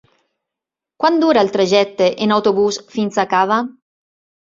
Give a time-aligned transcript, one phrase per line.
[1.03, 3.65] Quant dura el trajecte en autobús fins a Cava?